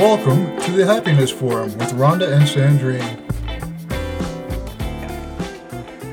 [0.00, 3.18] Welcome to the Happiness Forum with Rhonda and Sandrine.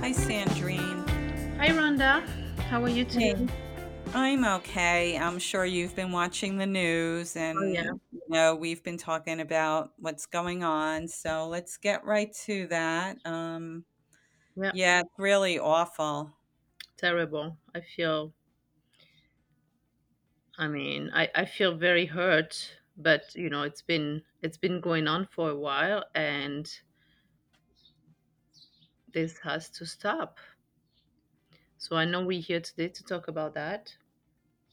[0.02, 1.06] Hi, Sandrine.
[1.58, 2.26] Hi, Rhonda.
[2.70, 3.48] How are you today?
[4.14, 5.18] I'm okay.
[5.18, 7.92] I'm sure you've been watching the news and Oh, yeah.
[8.12, 11.08] you know we've been talking about what's going on.
[11.08, 13.18] So let's get right to that.
[13.26, 13.86] Um,
[14.56, 16.34] Yeah, yeah, it's really awful.
[16.98, 17.58] terrible.
[17.74, 18.34] I feel,
[20.58, 25.08] I mean, I, I feel very hurt, but you know, it's been it's been going
[25.08, 26.70] on for a while and
[29.14, 30.40] this has to stop.
[31.80, 33.98] So I know we're here today to talk about that.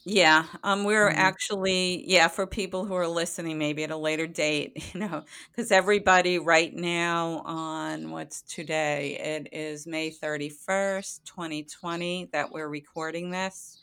[0.06, 1.16] Yeah, um, we're Mhm.
[1.16, 5.73] actually, yeah, for people who are listening, maybe at a later date, you know, because
[5.73, 13.79] everybody right now on what's today, it is May 31st, 2020, that we're recording this,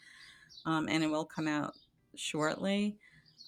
[0.65, 1.75] um, and it will come out
[2.15, 2.97] shortly.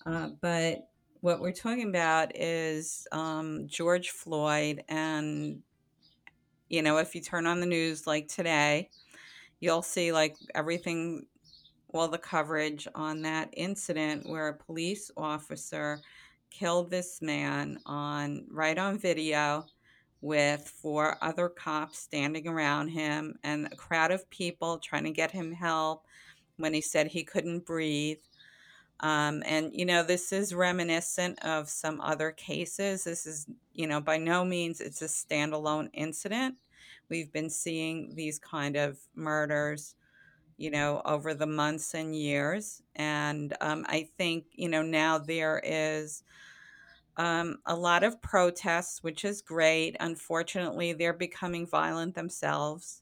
[0.05, 0.89] Uh, but
[1.23, 5.61] what we're talking about is um, George Floyd, and,
[6.67, 8.89] you know, if you turn on the news like today,
[9.61, 11.25] you'll see like everything
[11.87, 16.01] well, the coverage on that incident where a police officer
[16.49, 19.65] killed this man on right on video
[20.19, 25.31] with four other cops standing around him and a crowd of people trying to get
[25.31, 26.05] him help
[26.57, 28.17] when he said he couldn't breathe.
[28.99, 33.03] Um, and, you know, this is reminiscent of some other cases.
[33.03, 36.55] This is, you know, by no means it's a standalone incident.
[37.09, 39.95] We've been seeing these kind of murders
[40.57, 42.81] you know, over the months and years.
[42.95, 46.23] And um, I think, you know, now there is
[47.17, 49.95] um, a lot of protests, which is great.
[49.99, 53.01] Unfortunately, they're becoming violent themselves.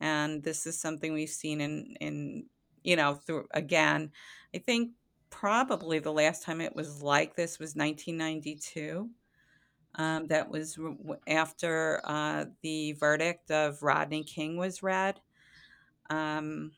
[0.00, 2.46] And this is something we've seen in, in
[2.82, 4.10] you know, through again,
[4.54, 4.90] I think
[5.34, 9.10] probably the last time it was like this was 1992.
[9.96, 10.78] Um, that was
[11.28, 15.20] after uh, the verdict of Rodney King was read.
[16.10, 16.72] Um,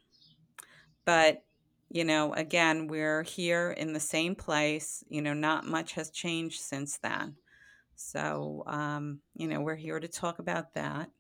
[1.05, 1.45] But,
[1.89, 5.05] you know, again, we're here in the same place.
[5.09, 7.37] You know, not much has changed since then.
[7.97, 11.11] So, um, you know, we're here to talk about that.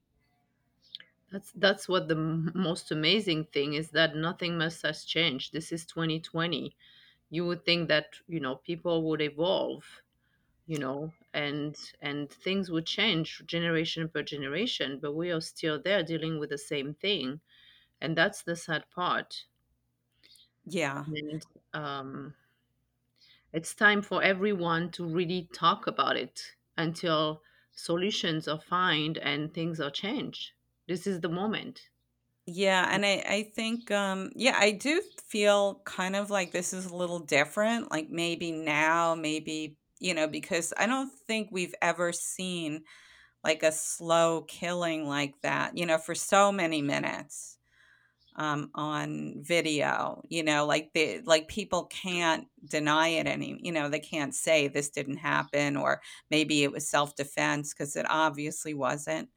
[1.30, 5.52] That's that's what the most amazing thing is that nothing much has changed.
[5.52, 6.76] This is 2020.
[7.30, 10.02] You would think that, you know, people would evolve
[10.66, 16.02] you know and and things would change generation per generation but we are still there
[16.04, 17.40] dealing with the same thing
[18.00, 19.46] and that's the sad part.
[20.66, 21.06] Yeah.
[21.06, 22.34] and um,
[23.52, 29.80] it's time for everyone to really talk about it until solutions are found and things
[29.80, 30.52] are changed.
[30.86, 31.88] This is the moment
[32.46, 32.88] Yeah.
[32.90, 36.94] And I, I think, um, yeah, I do feel kind of like this is a
[36.94, 37.90] little different.
[37.90, 42.84] Like maybe now, maybe, you know, because I don't think we've ever seen
[43.44, 47.58] like a slow killing like that, you know, for so many minutes.
[48.36, 50.22] um, on video.
[50.28, 53.58] You know, like they like people can't deny it any.
[53.62, 57.96] You know, they can't say this didn't happen or maybe it was self defense because
[57.96, 59.30] it obviously wasn't.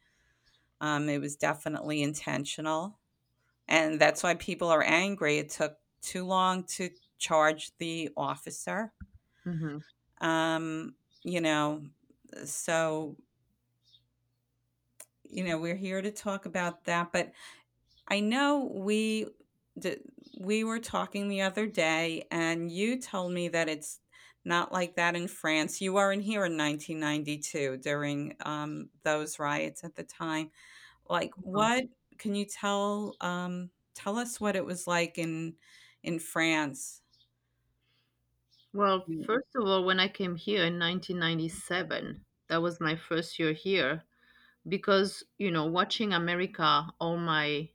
[0.82, 3.00] Um, it was definitely intentional,
[3.68, 5.38] and that's why people are angry.
[5.40, 8.94] It took too long to charge the officer.
[9.46, 9.80] hmm
[10.22, 11.86] Um, you know,
[12.46, 13.18] so
[15.24, 17.32] you know we're here to talk about that, but
[18.08, 19.28] I know we
[19.80, 20.00] d-
[20.40, 24.02] we were talking the other day, and you told me that it's
[24.50, 25.82] not like that in France.
[25.82, 30.52] You weren't here in 1992 during um, those riots at the time.
[31.10, 31.86] Like, what
[32.20, 35.56] can you tell um, tell us what it was like in
[36.04, 37.02] in France?
[38.74, 39.26] well Mm.
[39.26, 44.04] first of all when i came here in 1997 that was my first year here
[44.68, 47.70] because you know watching america all my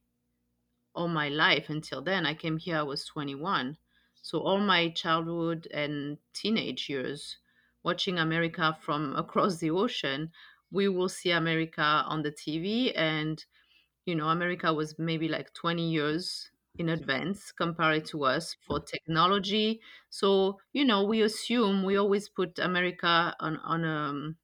[0.95, 2.27] all my life until then.
[2.27, 3.79] I came here, I was 21.
[4.25, 7.39] So, all my childhood and teenage years,
[7.85, 10.33] watching America from across the ocean,
[10.73, 11.83] we will see America
[12.13, 12.93] on the TV.
[12.95, 13.45] And,
[14.07, 19.81] you know, America was maybe like 20 years in advance compared to us for technology.
[20.11, 24.35] So, you know, we assume we always put America on, on, a,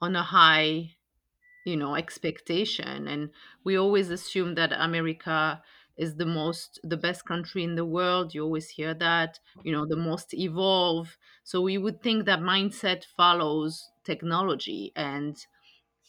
[0.00, 0.96] on a high
[1.66, 3.30] you know expectation and
[3.64, 5.62] we always assume that america
[5.96, 9.86] is the most the best country in the world you always hear that you know
[9.86, 15.46] the most evolved so we would think that mindset follows technology and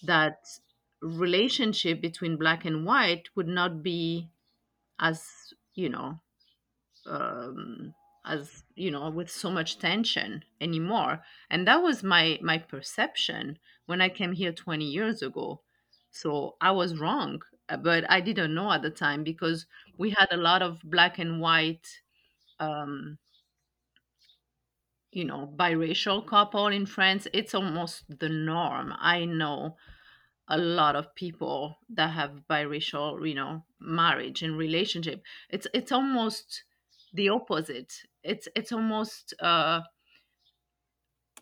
[0.04, 0.46] that
[1.02, 4.30] relationship between black and white would not be
[5.00, 6.20] as you know
[7.06, 7.94] um,
[8.26, 11.24] as you know with so much tension anymore.
[11.50, 15.62] And that was my my perception when i came here 20 years ago.
[16.12, 17.42] So i was wrong
[17.82, 19.66] but i didn't know at the time because
[19.98, 22.02] we had a lot of black and white
[22.60, 23.18] um
[25.12, 27.28] you know biracial couple in france.
[27.34, 28.94] It's almost the norm.
[28.98, 29.78] I know
[30.50, 35.24] a lot of people that have biracial you know marriage and relationship.
[35.50, 36.66] It's it's almost
[37.14, 38.04] the opposite.
[38.24, 39.82] It's it's almost uh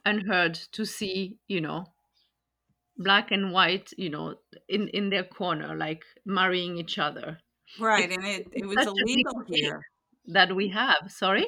[0.06, 1.86] unheard to see you know
[3.04, 4.36] black and white you know
[4.68, 7.40] in in their corner like marrying each other
[7.78, 9.84] Right, it's, and it it was such a big illegal here.
[10.26, 11.46] that we have sorry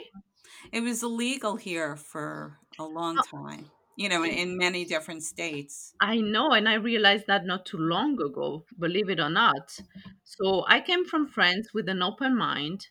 [0.74, 5.96] It was illegal here for a long time, you know, in, in many different states.
[6.00, 9.80] I know, and I realized that not too long ago, believe it or not.
[10.24, 12.88] So I came from France with an open mind,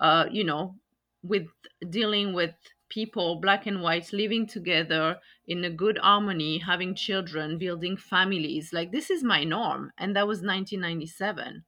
[0.00, 0.78] uh, you know,
[1.22, 1.48] with
[1.88, 2.54] dealing with
[2.88, 8.72] people, black and whites, living together in a good harmony, having children, building families.
[8.72, 9.92] Like this is my norm.
[9.98, 11.64] And that was 1997.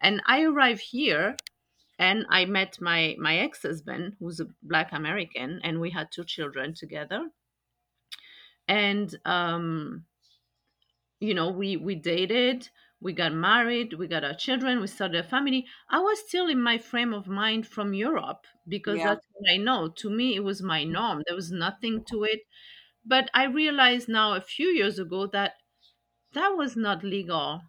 [0.00, 1.36] And I arrived here
[1.98, 6.74] and I met my my ex-husband, who's a black American, and we had two children
[6.74, 7.30] together.
[8.68, 10.06] And um
[11.20, 12.68] you know we we dated
[13.00, 15.66] we got married we got our children we started a family.
[15.90, 19.56] I was still in my frame of mind from europe because Yeah, that's what i
[19.56, 19.88] know.
[19.88, 20.92] To me it was my mm-hmm.
[20.92, 21.22] norm.
[21.26, 22.40] There was nothing to it.
[23.04, 25.54] But i realized now a few years ago that
[26.32, 27.62] that was not legal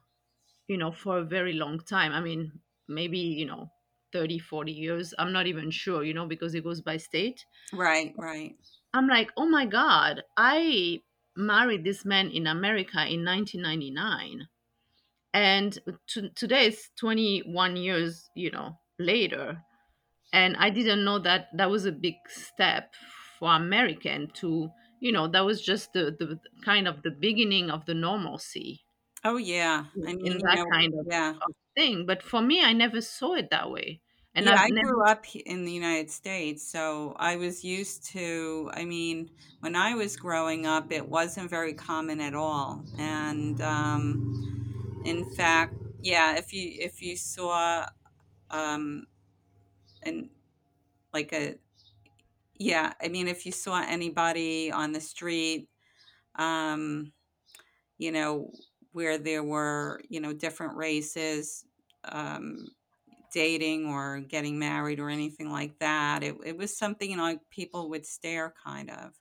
[0.68, 2.12] you know for a very long time.
[2.14, 3.72] I mean maybe you know
[4.14, 5.14] 30, 40 years.
[5.20, 7.46] I'm not even sure you know because it goes by state.
[7.74, 8.56] Right, right.
[8.94, 11.02] i'm like oh my god i
[11.36, 14.48] married this man in america in 1999
[15.34, 19.64] and to, today is 21 years you know later
[20.34, 22.94] and i didn't know that that was a big step
[23.40, 27.86] for american to you know that was just the, the kind of the beginning of
[27.86, 28.82] the normalcy
[29.24, 29.86] Oh yeah.
[30.06, 31.36] I in mean, you that know, kind of, yeah.
[31.42, 34.02] of thing but for me i never saw it that way
[34.36, 38.70] and Yeah, I never grew up in the United States, so I was used to,
[38.74, 42.86] I mean, when I was growing up, it wasn't very common at all.
[42.98, 44.36] And um,
[45.06, 47.86] in fact, yeah, if you if you saw
[48.52, 49.08] um
[50.04, 50.30] and
[51.14, 51.56] like a
[52.58, 55.70] yeah, I mean, if you saw anybody on the street,
[56.38, 57.14] um,
[57.98, 58.52] you know,
[58.94, 61.66] where there were, you know, different races,
[62.06, 62.68] um,
[63.34, 66.24] dating or getting married or anything like that.
[66.24, 69.14] It, it was something, you know, people would stare kind of,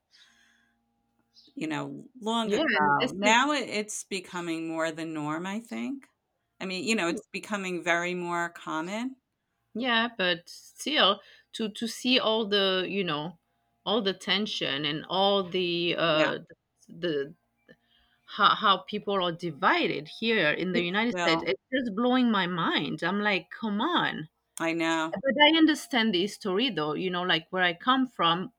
[1.60, 3.12] you know, long yeah ago.
[3.12, 6.06] Now it, it's becoming more the norm, I think.
[6.60, 9.16] I mean, you know, it's becoming very more common.
[9.74, 11.20] yeah but still
[11.52, 13.38] to to see all the you know
[13.84, 16.32] all the tension and all the Yeah.
[16.32, 16.38] uh
[16.88, 17.34] the
[18.26, 21.42] how, how people are divided here in the United States.
[21.46, 23.02] It's just blowing my mind.
[23.02, 24.28] I'm like, come on.
[24.60, 25.12] I know.
[25.12, 28.52] But I understand the history though, you know, like where I come from,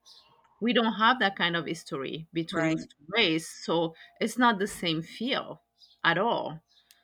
[0.61, 2.93] we don't have that kind of history between Right.
[3.07, 3.49] races.
[3.65, 5.61] So it's not the same feel
[6.03, 6.61] at all.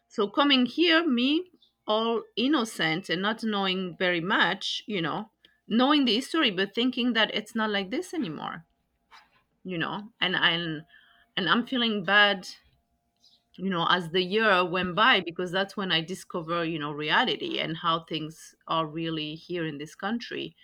[0.08, 1.52] So coming here, me,
[1.88, 5.32] all innocent and not knowing very much, you know,
[5.68, 8.66] knowing the history, but thinking that it's not like this anymore,
[9.64, 10.84] you know, and I'm
[11.38, 12.48] and I'm feeling bad
[13.58, 17.60] you know as the year went by because that's when i discover you know reality
[17.60, 20.56] and how things are really here in this country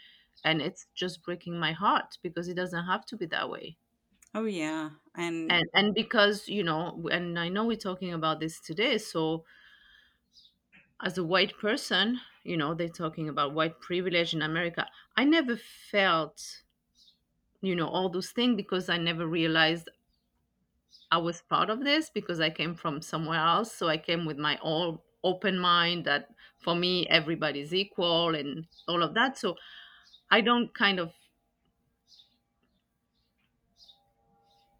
[0.43, 3.77] and it's just breaking my heart because it doesn't have to be that way
[4.33, 4.91] Oh, yeah.
[5.15, 9.43] And and and because you know and i know we're talking about this today so
[11.01, 15.57] as a white person you know they're talking about white privilege in america i never
[15.57, 16.63] felt
[17.61, 19.89] you know all those things because i never realized
[21.11, 23.71] I was part of this because I came from somewhere else.
[23.73, 29.03] So I came with my all open mind that for me everybody's equal and all
[29.03, 29.37] of that.
[29.37, 29.57] So
[30.31, 31.13] I don't kind of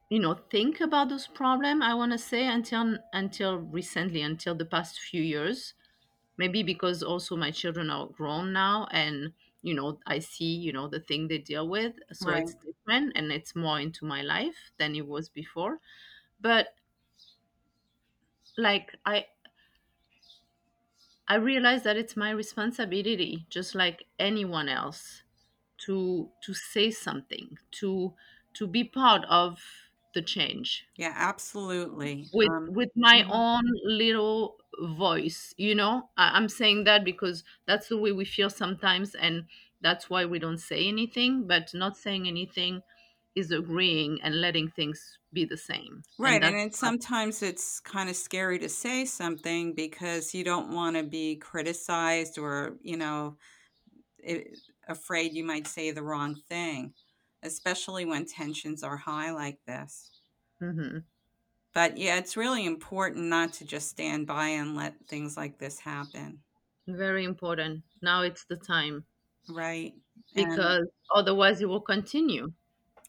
[0.10, 4.66] you know think about those problem I want to say until until recently until the
[4.66, 5.74] past few years.
[6.38, 10.88] Maybe because also my children are grown now and you know I see you know
[10.90, 12.36] the thing they deal with so right.
[12.36, 15.80] it's different and it's more into my life than it was before.
[16.42, 16.76] But
[18.58, 19.28] like I
[21.28, 25.24] I realize that it's my responsibility, just like anyone else,
[25.86, 28.16] to to say something, to
[28.54, 29.60] to be part of
[30.14, 32.32] the change Yeah, absolutely.
[32.32, 33.30] with Um, with my mhm.
[33.30, 35.54] own little voice.
[35.58, 39.48] You know, I, I'm saying that because that's the way we feel sometimes, and
[39.84, 42.84] That's why we don't say anything, but not saying anything
[43.34, 46.04] is agreeing and letting things be the same.
[46.18, 50.96] Right, and then sometimes it's kind of scary to say something because you don't want
[50.96, 53.38] to be criticized or, you know,
[54.28, 54.46] i
[54.92, 56.94] afraid you might say the wrong thing,
[57.44, 60.12] especially when tensions are high like this.
[60.60, 61.04] hmm
[61.74, 65.80] But yeah, it's really important not to just stand by and let things like this
[65.80, 66.44] happen.
[66.88, 67.84] very important.
[68.04, 69.08] Now it's the time
[69.48, 69.94] Right.
[70.36, 72.54] And because otherwise it will continue.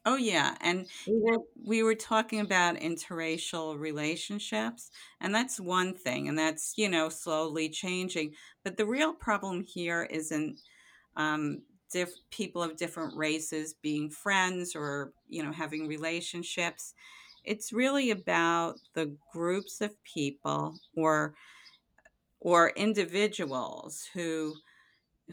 [0.05, 5.61] oh yeah, and It you know, will, we were talking about interracial relationships, and that's
[5.61, 8.35] one thing, and that's, you know, slowly changing.
[8.65, 10.61] But the real problem here isn't
[11.17, 16.95] um, diff- people of different races being friends or you know having relationships.
[17.45, 21.35] It's really about the groups of people or
[22.41, 24.55] or individuals who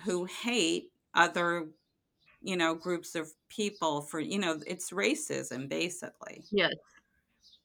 [0.03, 1.69] who hate other
[2.41, 6.45] you know groups of people for you know it's racism basically.
[6.51, 6.98] Yes,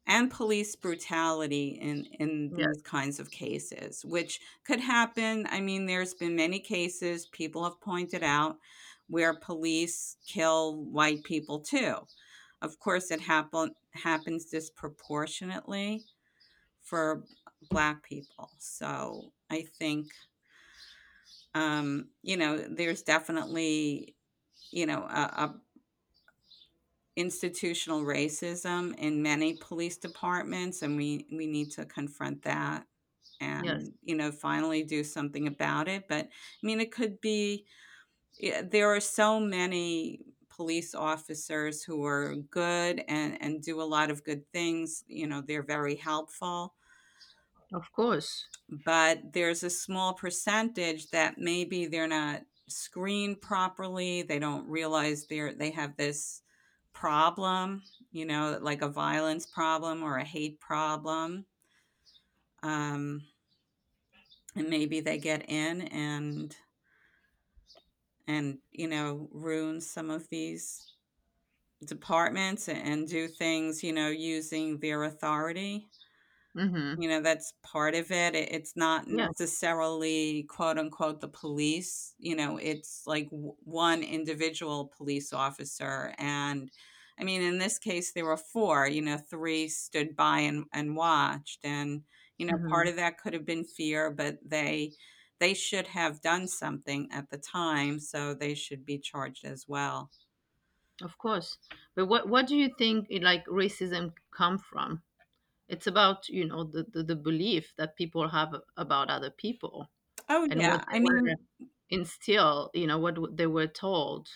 [0.06, 5.46] and police brutality in in yes, these kinds of cases which could happen.
[5.50, 8.58] I mean there's been many cases people have pointed out
[9.08, 11.96] where police kill white people too.
[12.62, 16.06] Of course it happen happens disproportionately
[16.82, 17.24] for
[17.70, 18.50] black people.
[18.58, 20.12] So i think
[21.54, 24.16] um you know there's definitely
[24.70, 25.60] you know a, a
[27.16, 32.86] institutional racism in many police departments and we we need to confront that
[33.60, 36.04] yes, and you know finally do something about it.
[36.08, 37.66] But i mean it could be
[38.62, 44.24] there are so many police officers who are good and and do a lot of
[44.24, 45.04] good things.
[45.06, 46.74] You know they're very helpful.
[47.74, 48.48] Of course.
[48.68, 54.22] but there's a small percentage that maybe they're not screened properly.
[54.22, 56.42] They don't realize they're they have this
[56.94, 57.82] problem
[58.12, 61.44] you know like a violence problem or a hate problem
[62.62, 63.22] um,
[64.56, 66.56] and maybe they get in and
[68.26, 70.92] and you know ruin some of these
[71.84, 75.86] departments and do things you know using their authority
[76.54, 78.34] hmm You know, that's part of it.
[78.36, 84.02] It it's not Yes, necessarily, quote, unquote, "the police," you know, it's like w one
[84.04, 86.70] individual police officer, and,
[87.18, 90.96] I mean, in this case, there were 4, you know, 3 stood by and and
[90.96, 92.04] watched, and,
[92.38, 94.94] you know, part hmm of that could have been fear, but they
[95.40, 100.10] they should have done something at the time, so they should be charged as well.
[101.02, 101.58] of course.
[101.94, 105.02] But what what do you think like racism come from?
[105.68, 109.90] It's about you know the, the the belief that people have about other people
[110.28, 111.36] Oh, and yeah, I mean
[111.90, 114.28] instill You know what they were told.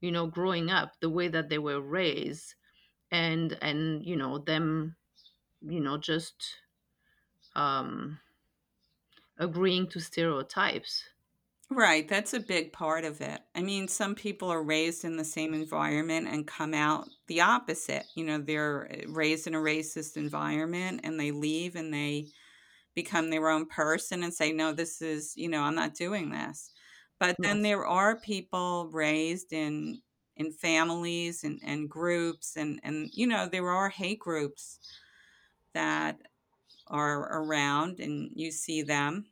[0.00, 2.54] You know, growing up, the way that they were raised,
[3.10, 4.96] and and you know them,
[5.62, 6.56] you know, just
[7.54, 8.20] um,
[9.38, 11.08] agreeing to stereotypes.
[11.68, 13.40] Right, that's a big part of it.
[13.54, 18.04] I mean, some people are raised in the same environment and come out the opposite.
[18.14, 22.28] You know, they're uh, raised in a racist environment and they leave and they
[22.94, 26.70] become their own person and say, no, this is, you know, I'm not doing this.
[27.20, 30.02] But then there are people raised in
[30.36, 34.78] in families and, and groups and, and you know, there are hate groups
[35.74, 36.18] that
[36.88, 39.26] are around and you see them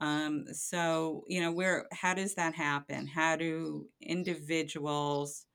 [0.00, 3.06] um, so, you know, where, how does that happen?
[3.06, 5.46] How do individuals,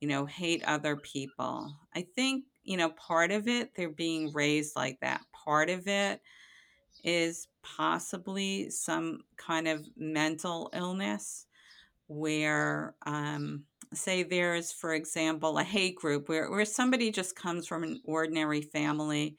[0.00, 1.74] you know, hate other people?
[1.94, 5.22] I think, you know, part of it, they're being raised like that.
[5.32, 6.20] Part of it
[7.04, 11.46] is possibly some kind of mental illness
[12.08, 17.82] where, um, say there's, for example, a hate group where, where somebody just comes from
[17.82, 19.36] an ordinary family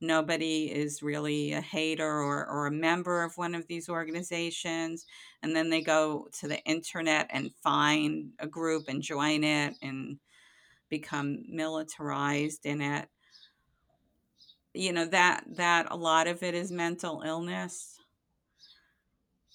[0.00, 5.06] nobody is really a hater or, or a member of one of these organizations
[5.42, 10.18] and then they go to the internet and find a group and join it and
[10.88, 13.08] become militarized in it.
[14.74, 17.99] You know that that a lot of it is mental illness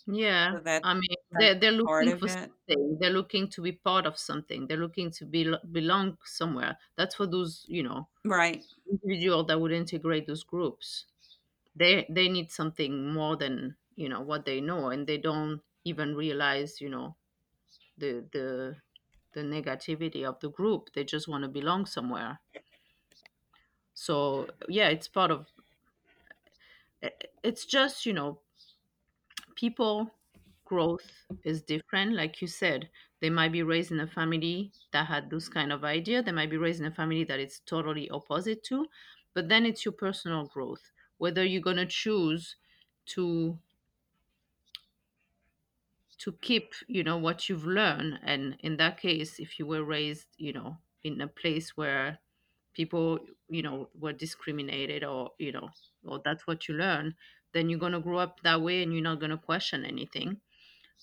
[0.07, 2.27] Yeah, so that I mean, they're they're looking for
[2.67, 2.79] it.
[2.99, 4.67] They're looking to be part of something.
[4.67, 6.77] They're looking to be belong somewhere.
[6.95, 11.05] That's for those, you know, right individual that would integrate those groups.
[11.75, 16.15] They they need something more than, you know, what they know, and they don't even
[16.15, 17.17] realize, you know,
[17.97, 18.77] the the
[19.33, 20.93] the negativity of the group.
[20.93, 22.39] They just want to belong somewhere.
[23.93, 25.51] So yeah, it's part of.
[27.01, 28.41] Eh, eh, it's just, you know,
[29.55, 30.11] people.
[30.65, 31.09] growth
[31.51, 32.89] is different like you said
[33.21, 36.49] they might be raised in a family that had this kind of idea they might
[36.49, 38.79] be raised in a family that it's totally opposite to
[39.35, 42.57] but then it's your personal growth whether you're going to choose
[43.05, 43.59] to
[46.17, 50.27] to keep you know what you've learned and in that case if you were raised
[50.37, 52.19] you know in a place where
[52.73, 53.19] people
[53.49, 55.69] you know were discriminated or you know
[56.05, 57.15] or that's what you learn
[57.55, 60.41] then you're going to grow up that way and you're not going to question anything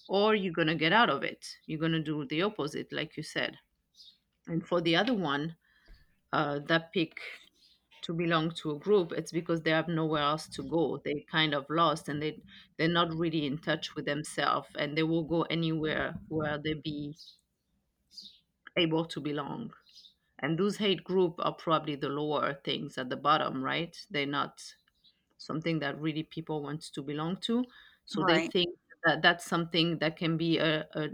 [0.09, 1.47] or you're going to get out of it.
[1.66, 3.59] You're going to do the opposite like you said.
[4.47, 5.56] And for the other one
[6.32, 7.21] uh, that pick
[8.02, 11.00] to belong to a group it's because they have nowhere else to go.
[11.02, 12.42] They kind of lost and they
[12.76, 17.16] they're not really in touch with themselves and they will go anywhere where they be
[18.76, 19.73] able to belong.
[20.38, 23.97] And those hate group are probably the lower things at the bottom right?
[24.11, 24.61] They're not
[25.46, 27.64] something that really people want to belong to
[28.06, 28.70] so they think
[29.04, 31.08] that that's something that can be a, a,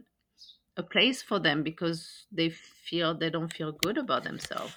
[0.77, 4.75] a place for them because they feel they don't feel good about themselves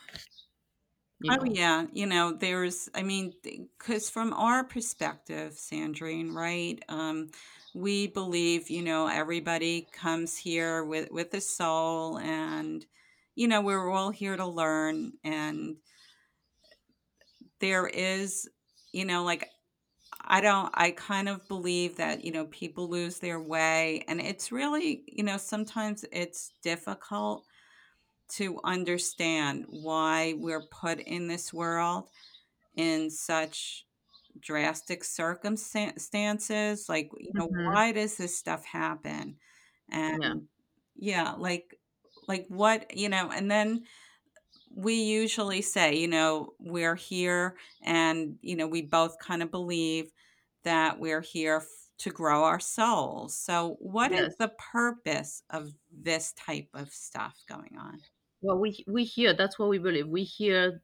[1.21, 1.85] you Oh, yeah.
[1.93, 6.81] You know, there's, I mean, because from our perspective, Sandrine, right?
[6.89, 7.29] Um,
[7.73, 12.85] we believe, you know, everybody comes here with with a soul, and
[13.35, 15.13] you know, we're all here to learn.
[15.23, 15.77] And
[17.59, 18.49] there is,
[18.93, 19.49] you know, like
[20.21, 24.51] I don't, I kind of believe that, you know, people lose their way, and it's
[24.51, 27.47] really, you know, sometimes it's difficult
[28.29, 32.09] to understand why we're put in this world
[32.75, 33.85] in such
[34.39, 39.37] drastic circumstances like you know hmm why does this stuff happen?
[40.07, 40.33] Yeah.
[40.33, 40.47] And
[40.95, 41.75] yeah like
[42.27, 43.85] like what you know and then
[44.75, 50.11] we usually say you know we're here and you know we both kind of believe
[50.63, 53.37] that we're here f- to grow our souls.
[53.37, 54.35] So what is yes.
[54.39, 57.99] the purpose of this type of stuff going on?
[58.41, 60.07] Well we we hear that's what we believe.
[60.07, 60.81] We hear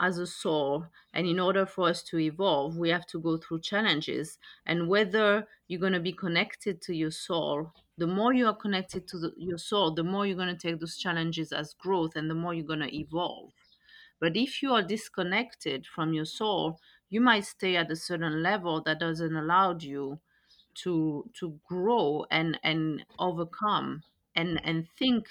[0.00, 0.86] as a soul.
[1.12, 4.38] And in order for us to evolve we have to go through challenges.
[4.66, 9.06] And whether you're going to be connected to your soul the more you are connected
[9.08, 12.30] to the, your soul the more you're going to take those challenges as growth and
[12.30, 13.52] the more you're going to evolve.
[14.20, 18.80] But if you are disconnected from your soul you might stay at a certain level
[18.82, 20.20] that doesn't allow you
[20.74, 24.04] to to grow and and overcome
[24.36, 25.28] and and think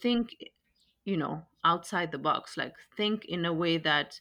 [0.00, 0.36] think
[1.04, 4.20] you know outside the box like think in a way that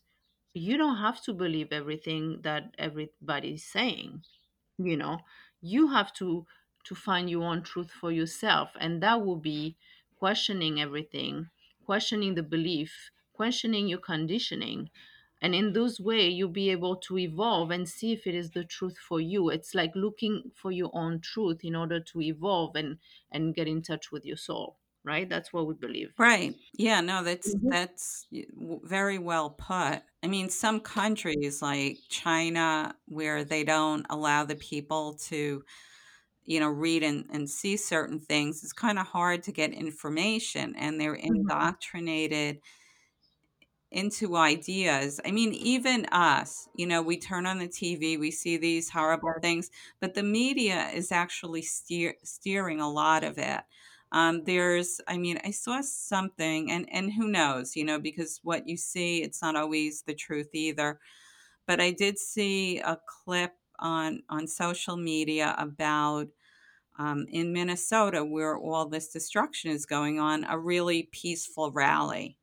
[0.54, 4.24] you don't have to believe everything that everybody's saying
[4.78, 5.20] you know?
[5.62, 6.46] You have to
[6.86, 9.76] to find your own truth for yourself and that will be
[10.18, 11.50] questioning everything
[11.86, 14.90] questioning the belief questioning your conditioning
[15.42, 18.64] and in those way you'll be able to evolve and see if it is the
[18.64, 19.50] truth for you.
[19.50, 22.98] It's like looking for your own truth in order to evolve and
[23.32, 26.56] and get in touch with your soul right that's what we believe Right.
[26.74, 27.70] Yeah, no, that's Mhm.
[27.70, 30.02] that's very well put.
[30.24, 35.64] I mean, some countries like China, where they don't allow the people to,
[36.46, 40.76] you know, read and, and see certain things, it's kind of hard to get information
[40.78, 41.68] and they're Mhm.
[41.68, 42.62] indoctrinated
[43.90, 45.20] into ideas.
[45.26, 49.34] I mean, even us, you know, we turn on the TV, we see these horrible
[49.42, 53.62] things, but the media is actually steer, steering a lot of it.
[54.12, 58.68] Um, there's, I mean, I saw something, and and who knows, you know, because what
[58.68, 61.00] you see, it's not always the truth either.
[61.68, 66.30] But I did see a clip on on social media about
[67.00, 72.40] um, in Minnesota where all this destruction is going on, a really peaceful rally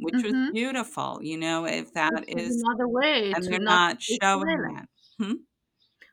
[0.00, 0.52] which was Mhm.
[0.52, 4.00] beautiful, you know, if that Which is is another way and to they're not not
[4.00, 4.88] showing that.
[5.20, 5.34] Hmm?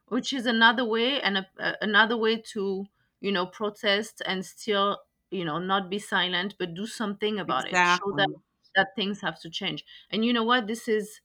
[0.09, 2.85] Which is another way and a, a- another way to,
[3.21, 4.99] you know, protest and still,
[5.31, 7.79] you know, not be silent, but do something about it.
[7.85, 8.29] Show that
[8.75, 9.85] that things have to change.
[10.11, 10.67] And you know what?
[10.67, 11.21] This is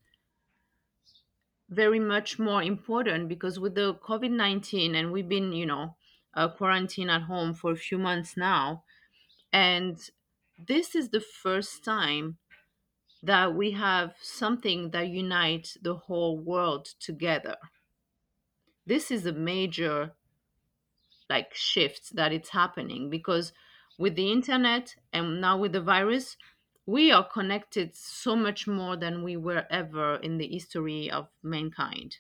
[1.69, 5.97] very much more important because with the COVID nineteen and we've been, you know,
[6.35, 8.85] uh, quarantined at home for a few months now,
[9.53, 10.11] and
[10.59, 12.39] this is the first time
[13.23, 17.57] that we have something that unites the whole world together.
[18.87, 20.16] This is a major
[21.31, 23.53] like shift that it's happening because
[23.99, 26.37] with the internet and now with the virus,
[26.87, 32.19] we are connected so much more than we were ever in the history of mankind.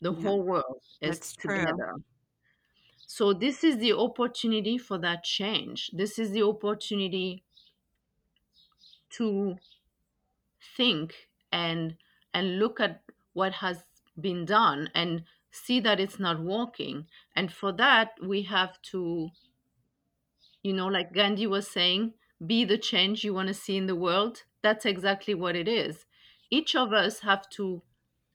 [0.00, 1.82] The Yeah, whole world is that's true.
[1.82, 1.94] together.
[3.06, 5.90] So this is the opportunity for that change.
[5.92, 7.44] This is the opportunity
[9.10, 9.58] to
[10.76, 11.96] think and
[12.34, 13.84] and look at what has
[14.20, 15.24] been done and
[15.56, 17.06] see that it's not working.
[17.34, 19.30] And for that we have to
[20.62, 22.12] you know like gandhi was saying
[22.46, 24.44] be the change you want to see in the world.
[24.62, 26.04] That's exactly what it is.
[26.50, 27.82] Each of us have to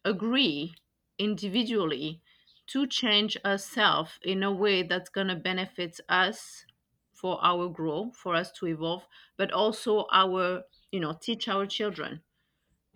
[0.03, 0.73] agree
[1.19, 2.21] individually
[2.67, 6.65] to change ourselves in a way that's going to benefit us
[7.13, 9.05] for our growth for us to evolve
[9.37, 12.21] but also our you know teach our children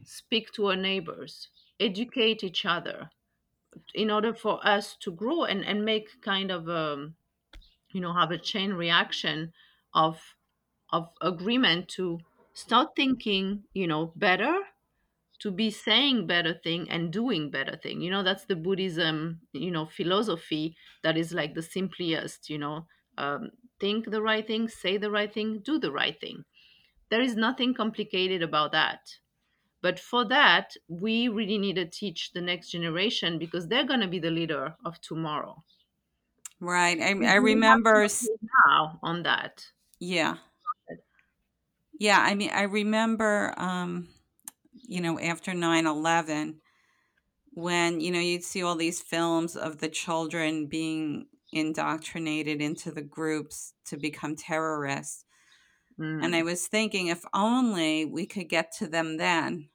[0.03, 3.11] speak to our neighbors educate each other
[3.93, 7.11] in order for us to grow and, and make kind of a
[7.91, 9.53] you know have a chain reaction
[9.93, 10.35] of
[10.91, 12.19] of agreement to
[12.53, 14.61] start thinking you know better
[15.39, 18.01] to be saying better thing and doing better thing.
[18.01, 22.88] You know that's the buddhism you know philosophy that is like the simplest you know
[23.17, 26.45] um, think the right thing say the right thing do the right thing.
[27.09, 29.19] There is nothing complicated about that
[29.85, 34.13] but for that we really need to teach the next generation because they're going to
[34.15, 35.55] be the leader of tomorrow
[36.61, 36.97] Right.
[37.01, 38.07] I, I we have to remember,
[38.65, 39.65] now on that
[39.99, 40.35] yeah.
[41.99, 42.19] Yeah.
[42.19, 44.09] I mean, I remember, um,
[44.87, 46.61] you know, after 9 11,
[47.53, 53.01] when, you know, you'd see all these films of the children being indoctrinated into the
[53.01, 55.23] groups to become terrorists.
[55.97, 56.45] And I mm.
[56.45, 59.69] was thinking, if only we could get to them then,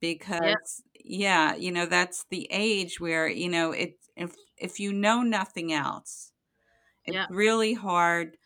[0.00, 5.22] because, yeah, you know, that's the age where, you know, it, if, if you know
[5.22, 6.32] nothing else,
[7.06, 8.38] it's yeah really hard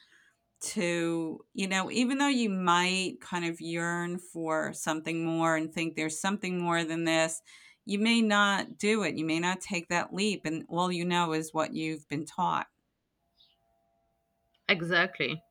[0.61, 5.97] to, you know, even though you might kind of yearn for something more and think
[5.97, 7.43] there's something more than this,
[7.85, 9.17] you may not do it.
[9.17, 10.47] You may not take that leap.
[10.47, 12.69] And all you know is what you've been taught.
[14.69, 15.43] exactly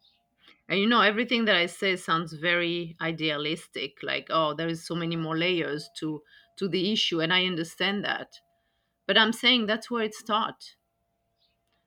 [0.72, 4.96] And you know, everything that I say sounds very idealistic, like, oh, there is so
[4.96, 6.24] many more layers to
[6.60, 8.40] to the issue, and I understand that.
[9.08, 10.78] But I'm saying that's where it starts.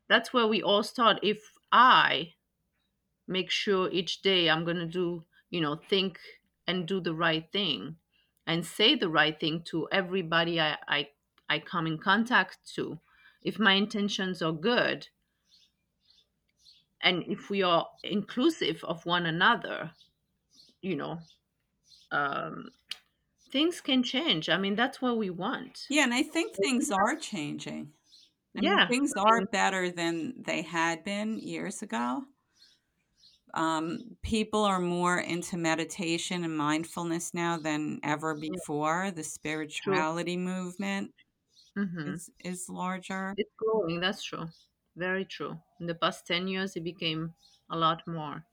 [0.08, 1.18] That's where we all start.
[1.22, 2.34] If I
[3.26, 6.20] make sure each day I'm gonna do, you know, think
[6.66, 7.98] and do the right thing
[8.46, 11.10] and say the right thing to everybody I I,
[11.48, 13.00] I come in contact to,
[13.42, 15.08] if my intentions are good
[17.00, 19.92] and if we are inclusive of one another,
[20.82, 21.20] you know,
[22.12, 22.70] um,
[23.52, 24.48] things can change.
[24.48, 25.88] I mean, that's what we want.
[25.88, 26.02] Yeah.
[26.04, 27.92] And I think things are changing.
[28.56, 28.90] I mean, Yeah.
[28.90, 32.26] things are better than they had been years ago.
[33.54, 39.10] Um, people are more into meditation and mindfulness now than ever before.
[39.12, 39.22] The
[39.72, 40.04] true.
[40.04, 41.14] spirituality movement
[41.76, 43.36] hmm is is larger.
[43.36, 44.00] It's growing.
[44.00, 44.48] That's true.
[44.96, 45.60] Very true.
[45.80, 47.34] In the past 10 years, it became
[47.70, 48.46] a lot more.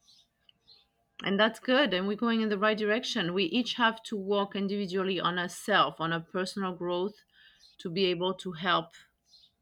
[1.23, 1.93] And that's good.
[1.93, 3.33] And we're going in the right direction.
[3.33, 7.23] We each have to work individually on ourselves, on our personal growth
[7.79, 8.95] to be able to help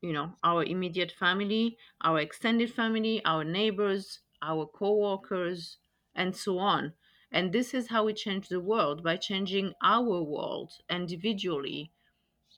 [0.01, 5.77] you know our immediate family our extended family our neighbors our co-workers
[6.15, 6.93] and so on
[7.31, 11.91] and this is how we change the world by changing our world individually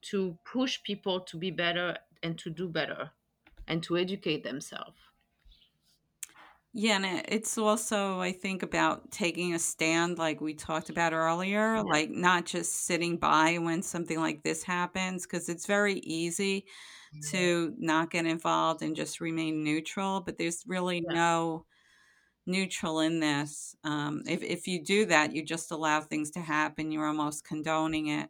[0.01, 3.11] to push people to be better and to do better
[3.71, 4.99] and to educate themselves
[6.73, 11.83] Yeah, and it's also, I think, about taking a stand, like we talked about earlier,
[11.83, 16.65] yeah like not just sitting by when something like this happens, because it's very easy
[17.31, 20.21] to not get involved and just remain neutral.
[20.21, 21.65] But there's really yeah no
[22.47, 23.75] neutral in this.
[23.83, 26.91] Um, if if you do that, you just allow things to happen.
[26.91, 28.29] You're almost condoning it.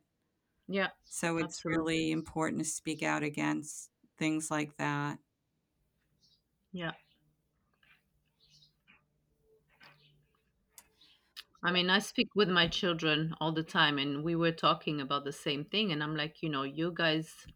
[0.68, 5.20] yeah So it's absolutely really important to speak out against things like that.
[6.74, 6.92] Yeah.
[11.64, 15.24] I mean i speak with my children all the time and we were talking about
[15.24, 17.48] the same thing and i'm like you know you guys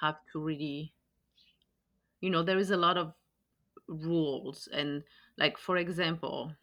[0.00, 0.92] have to really
[2.20, 3.12] you know there is a lot of
[3.88, 5.02] rules and
[5.38, 6.54] like for example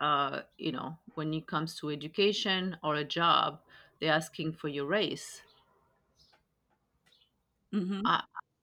[0.00, 3.60] uh you know when it comes to education or a job
[4.00, 5.42] they're asking for your race.
[7.72, 8.12] Hmm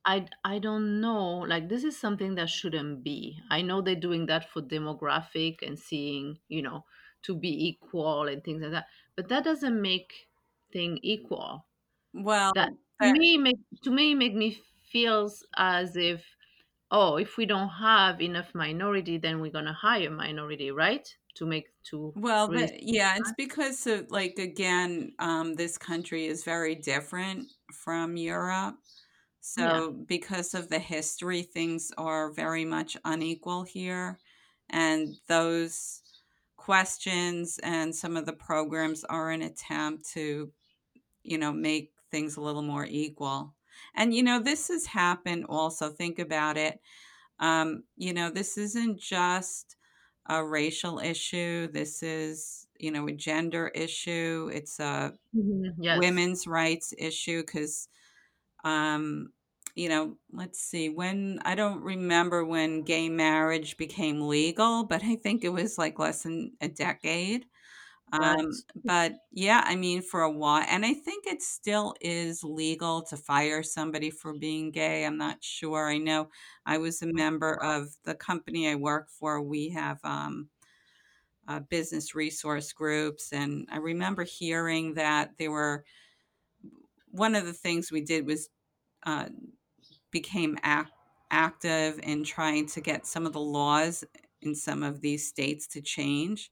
[0.05, 3.39] i i don't know like this is something that shouldn't be.
[3.49, 6.85] I know they're doing that for demographic and seeing you know
[7.23, 10.13] to be equal and things like that but that doesn't make
[10.71, 11.65] thing equal.
[12.13, 16.35] Well, that to me make to me make me feels as if
[16.91, 21.07] oh if we don't have enough minority then we're going to hire minority right?
[21.35, 26.25] To make to well, really that, yeah, it's because of like again, um, this country
[26.27, 28.77] is very different from Europe.
[29.57, 34.19] Yeah So because of the history, things are very much unequal here,
[34.69, 36.01] and those
[36.57, 40.51] questions and some of the programs are an attempt to,
[41.23, 43.55] you know, make things a little more equal.
[43.95, 45.89] And, you know, this has happened also.
[45.91, 46.81] Think about it.
[47.39, 49.77] Um, you know, this isn't just
[50.27, 51.67] a racial issue.
[51.67, 54.49] This is, you know, a gender issue.
[54.53, 55.75] It's a Mhm.
[55.77, 56.05] Yes.
[56.05, 57.87] women's rights issue because,
[58.63, 59.33] um,
[59.75, 65.15] you know, let's see, when I don't remember when gay marriage became legal, but I
[65.17, 67.45] think it was like less than a decade.
[68.17, 68.37] Right.
[68.39, 73.01] Um, but yeah, I mean, for a while, and I think it still is legal
[73.03, 75.05] to fire somebody for being gay.
[75.05, 75.89] I'm not sure.
[75.89, 76.29] I know
[76.65, 79.41] I was a member of the company I work for.
[79.41, 80.49] We have um,
[81.47, 85.85] uh, business resource groups, and I remember hearing that there were
[87.11, 88.49] one of the things we did was
[89.05, 89.27] uh,
[90.19, 90.89] became ac-
[91.31, 94.03] active in trying to get some of the laws
[94.41, 96.51] in some of these states to change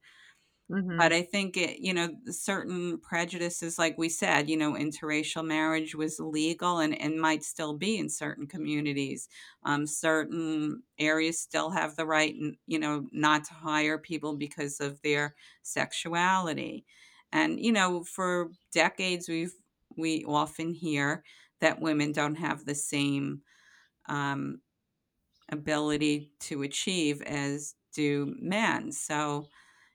[0.96, 5.44] but hmm I think it, you know, certain prejudices, like we said, you know, interracial
[5.46, 9.28] marriage was legal and, and might still be in certain communities.
[9.64, 12.36] Um, certain areas still have the right,
[12.68, 16.86] you know, not to hire people because of their sexuality.
[17.32, 19.56] And, you know, for decades, we've,
[19.98, 21.24] we often hear
[21.60, 23.42] that women don't have the same
[24.08, 24.62] um,
[25.52, 28.92] ability to achieve as do men.
[28.92, 29.48] So,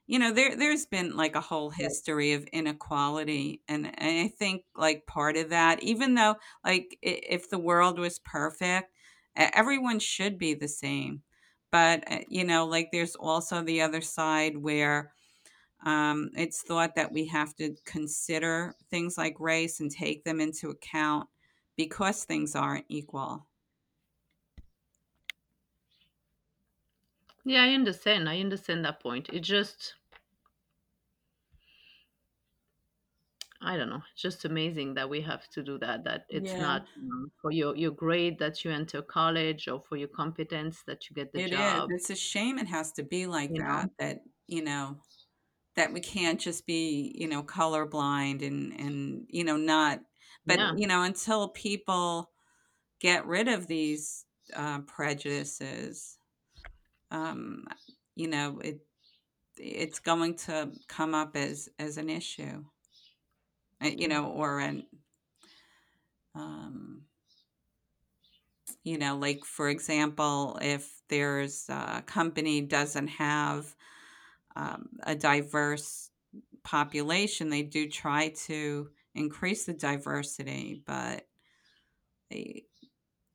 [0.07, 4.65] you know, there there's been like a whole history of inequality, and, and I think
[4.77, 8.93] like part of that, even though like if the world was perfect,
[9.37, 11.23] everyone should be the same.
[11.73, 15.13] But uh, you know, like there's also the other side where
[15.87, 20.71] um, it's thought that we have to consider things like race and take them into
[20.71, 21.29] account
[21.77, 23.48] because things aren't equal.
[27.49, 28.29] Yeah, I understand.
[28.29, 29.29] I understand that point.
[29.31, 29.97] It just,
[33.61, 34.03] I don't know.
[34.13, 36.03] It's just amazing that we have to do that.
[36.05, 39.97] That it's Yeah, not um, for your your grade that you enter college or for
[39.97, 41.83] your competence that you get the it is.
[41.83, 41.89] job.
[41.89, 43.67] It's a shame it has to be like You know.
[43.67, 43.91] that.
[43.99, 44.99] That you know
[45.77, 50.01] that we can't just be, you know, colorblind and and you know not
[50.47, 50.73] but Yeah.
[50.75, 52.33] you know until people
[53.01, 56.18] get rid of these uh, prejudices,
[57.11, 57.67] um,
[58.15, 58.81] you know, it
[59.59, 62.65] it's going to come up as as an issue,
[63.85, 64.85] uh, you know, or an
[66.35, 67.03] um,
[68.85, 73.75] you know, like for example, if there's a company doesn't have
[74.57, 76.11] um, a diverse
[76.65, 81.27] population, they do try to increase the diversity, but
[82.31, 82.65] they,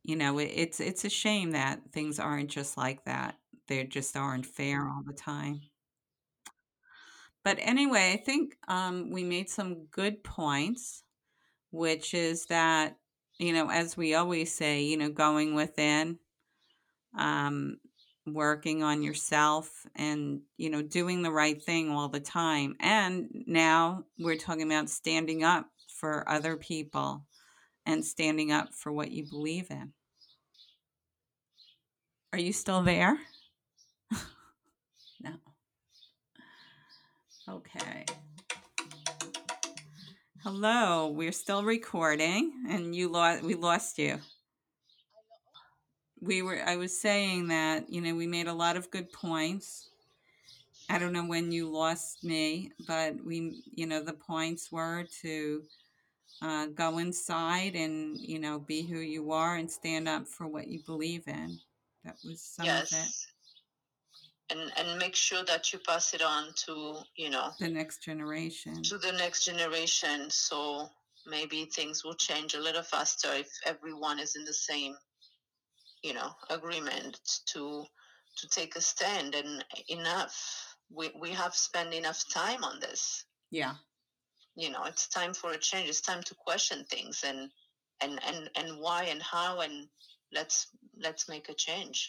[0.04, 3.38] you know, it, it's it's a shame that things aren't just like that.
[3.74, 5.62] They just aren't fair all the time.
[7.44, 11.04] But anyway, I think um, we made some good points,
[11.72, 12.98] which is that
[13.40, 16.20] you know, as we always say, you know, going within,
[17.18, 17.78] um,
[18.28, 22.76] working on yourself, and you know, doing the right thing all the time.
[22.80, 27.26] And now we're talking about standing up for other people
[27.88, 29.94] and standing up for what you believe in.
[32.32, 33.20] Are you still there?
[35.24, 35.32] No.
[37.48, 38.06] Okay.
[40.44, 41.08] Hello.
[41.08, 43.44] We're still recording, and you lost.
[43.44, 44.20] We lost you.
[46.20, 46.62] We were.
[46.66, 49.90] I was saying that you know we made a lot of good points.
[50.90, 55.64] I don't know when you lost me, but we, you know, the points were to
[56.42, 60.68] uh, go inside and you know be who you are and stand up for what
[60.68, 61.58] you believe in.
[62.04, 63.33] That was some of it.
[64.54, 66.74] And and make sure that you pass it on to
[67.16, 68.76] you know The next generation.
[68.84, 70.30] to the next generation.
[70.30, 70.89] So
[71.26, 74.94] maybe things will change a little faster if everyone is in the same
[76.04, 77.20] you know agreement
[77.54, 77.84] to
[78.38, 80.36] to take a stand and enough
[80.98, 83.76] we we have spent enough time on this Yeah.
[84.63, 87.50] you know it's time for a change it's time to question things and
[88.02, 89.88] and and and why and how and
[90.38, 90.68] let's
[91.06, 92.00] let's make a change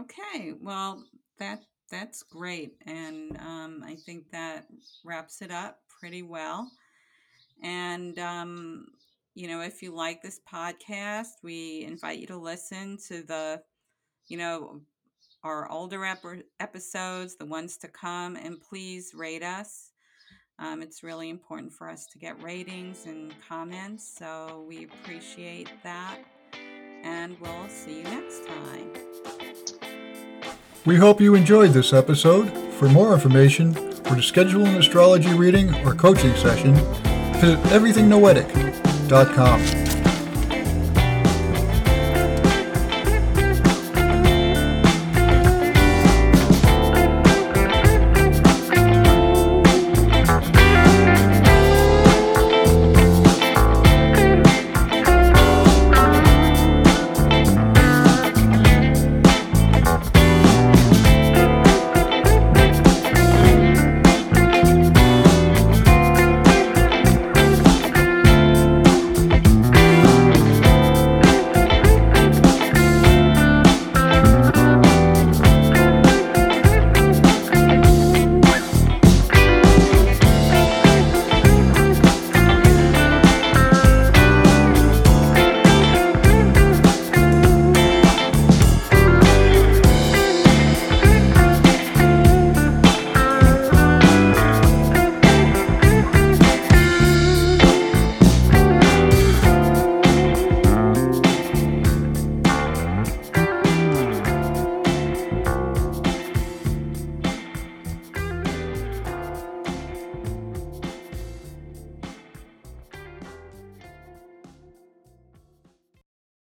[0.00, 1.04] Okay, well,
[1.38, 4.66] that that's great, and um, I think that
[5.04, 6.70] wraps it up pretty well.
[7.62, 8.86] And um,
[9.34, 13.60] you know, if you like this podcast, we invite you to listen to the,
[14.28, 14.80] you know,
[15.44, 19.90] our older ep- episodes, the ones to come, and please rate us.
[20.58, 26.18] Um, it's really important for us to get ratings and comments, so we appreciate that.
[27.02, 29.49] And we'll see you next time.
[30.86, 32.50] We hope you enjoyed this episode.
[32.74, 36.74] For more information, or to schedule an astrology reading or coaching session,
[37.40, 38.46] visit Everything Noetic
[39.10, 39.89] www.thebrandingcoach.com.